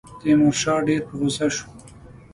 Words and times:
تیمورشاه 0.21 0.81
ډېر 0.87 1.01
په 1.07 1.13
غوسه 1.19 1.47
شو. 1.55 1.67